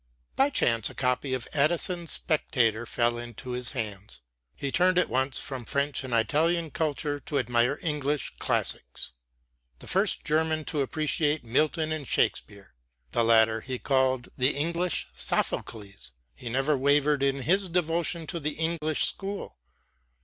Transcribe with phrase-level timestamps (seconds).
[0.35, 4.21] By chance a copy of Addison's Spectator fell into his hands.
[4.55, 9.11] He turned at once from French and Italian culture to admire English classics.
[9.77, 12.73] The first German to appreciate Milton and Shakespeare
[13.11, 18.53] (the latter he called the English Sophocles), he never wavered in his devotion to the
[18.53, 19.59] English school.